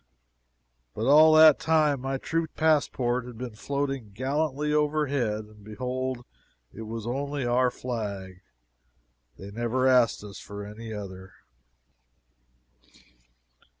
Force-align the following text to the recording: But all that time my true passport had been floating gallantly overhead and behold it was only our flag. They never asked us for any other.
But 0.95 1.05
all 1.05 1.31
that 1.35 1.59
time 1.59 2.01
my 2.01 2.17
true 2.17 2.47
passport 2.47 3.27
had 3.27 3.37
been 3.37 3.53
floating 3.53 4.09
gallantly 4.13 4.73
overhead 4.73 5.45
and 5.45 5.63
behold 5.63 6.25
it 6.73 6.87
was 6.87 7.05
only 7.05 7.45
our 7.45 7.69
flag. 7.69 8.41
They 9.37 9.51
never 9.51 9.85
asked 9.87 10.23
us 10.23 10.39
for 10.39 10.65
any 10.65 10.91
other. 10.91 11.33